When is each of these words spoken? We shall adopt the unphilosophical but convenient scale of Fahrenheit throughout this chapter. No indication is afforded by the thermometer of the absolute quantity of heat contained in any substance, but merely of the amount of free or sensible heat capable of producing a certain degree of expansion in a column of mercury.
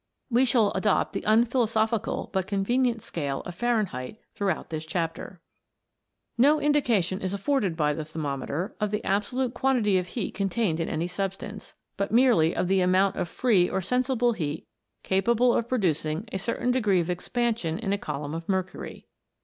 We 0.31 0.45
shall 0.45 0.71
adopt 0.71 1.13
the 1.13 1.21
unphilosophical 1.27 2.31
but 2.33 2.47
convenient 2.47 3.03
scale 3.03 3.41
of 3.41 3.53
Fahrenheit 3.53 4.19
throughout 4.33 4.71
this 4.71 4.83
chapter. 4.83 5.41
No 6.39 6.59
indication 6.59 7.21
is 7.21 7.35
afforded 7.35 7.77
by 7.77 7.93
the 7.93 8.03
thermometer 8.03 8.75
of 8.79 8.89
the 8.89 9.03
absolute 9.03 9.53
quantity 9.53 9.99
of 9.99 10.07
heat 10.07 10.33
contained 10.33 10.79
in 10.79 10.89
any 10.89 11.05
substance, 11.05 11.75
but 11.97 12.11
merely 12.11 12.55
of 12.55 12.67
the 12.67 12.81
amount 12.81 13.15
of 13.15 13.29
free 13.29 13.69
or 13.69 13.79
sensible 13.79 14.33
heat 14.33 14.65
capable 15.03 15.53
of 15.53 15.69
producing 15.69 16.27
a 16.33 16.39
certain 16.39 16.71
degree 16.71 16.99
of 16.99 17.11
expansion 17.11 17.77
in 17.77 17.93
a 17.93 17.97
column 17.99 18.33
of 18.33 18.49
mercury. 18.49 19.05